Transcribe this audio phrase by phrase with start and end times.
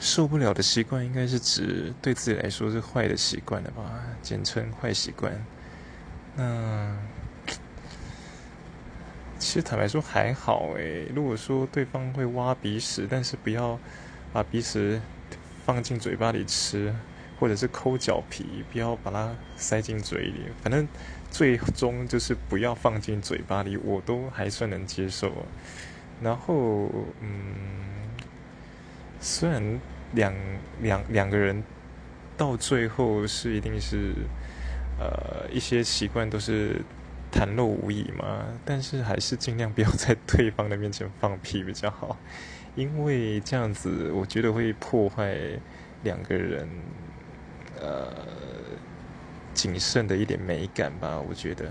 [0.00, 3.82] 受不了的习惯，应该是指对自己来说是坏的习惯了吧？
[4.22, 5.32] 简称坏习惯。
[6.36, 6.96] 那
[9.38, 11.10] 其实坦白说还好诶。
[11.14, 13.78] 如果说对方会挖鼻屎，但是不要
[14.32, 15.00] 把鼻屎
[15.64, 16.94] 放进嘴巴里吃，
[17.40, 20.44] 或者是抠脚皮，不要把它塞进嘴里。
[20.62, 20.86] 反正
[21.30, 25.32] 最终就是不要放进嘴巴里，我都还算能接受。
[26.22, 26.88] 然后，
[27.20, 28.07] 嗯。
[29.20, 29.80] 虽然
[30.12, 30.34] 两
[30.80, 31.62] 两两个人
[32.36, 34.14] 到最后是一定是
[34.98, 36.80] 呃一些习惯都是
[37.32, 42.16] 袒露无遗嘛，但是还是尽量不要在对方的面前放屁比较好，
[42.74, 45.36] 因为这样子我觉得会破坏
[46.04, 46.68] 两个人
[47.80, 48.12] 呃
[49.52, 51.70] 谨慎的一点美感吧，我觉得。